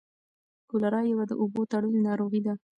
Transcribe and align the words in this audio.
کولرا 0.69 1.01
یوه 1.11 1.25
د 1.27 1.31
اوبو 1.41 1.61
تړلۍ 1.71 1.99
ناروغي 2.07 2.41
ده. 2.45 2.53